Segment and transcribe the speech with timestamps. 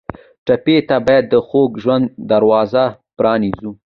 [0.45, 2.83] ټپي ته باید د خوږ ژوند دروازه
[3.17, 3.71] پرانیزو.